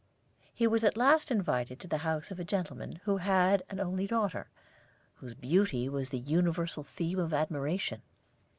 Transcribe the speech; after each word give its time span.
He 0.51 0.65
was 0.65 0.83
at 0.83 0.97
last 0.97 1.29
invited 1.29 1.79
to 1.79 1.87
the 1.87 1.99
house 1.99 2.31
of 2.31 2.39
a 2.39 2.43
gentleman 2.43 3.01
who 3.03 3.17
had 3.17 3.61
an 3.69 3.79
only 3.79 4.07
daughter, 4.07 4.49
whose 5.17 5.35
beauty 5.35 5.87
was 5.89 6.09
the 6.09 6.17
universal 6.17 6.81
theme 6.81 7.19
of 7.19 7.35
admiration. 7.35 8.01